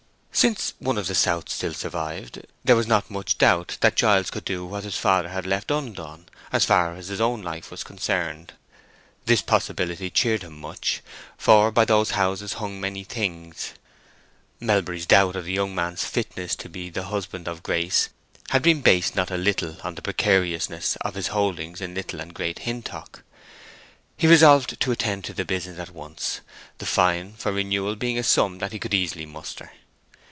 [0.33, 4.45] Since one of the Souths still survived, there was not much doubt that Giles could
[4.45, 8.53] do what his father had left undone, as far as his own life was concerned.
[9.25, 11.01] This possibility cheered him much,
[11.37, 13.73] for by those houses hung many things.
[14.59, 18.09] Melbury's doubt of the young man's fitness to be the husband of Grace
[18.49, 22.33] had been based not a little on the precariousness of his holdings in Little and
[22.33, 23.23] Great Hintock.
[24.17, 26.39] He resolved to attend to the business at once,
[26.79, 29.69] the fine for renewal being a sum that he could easily muster.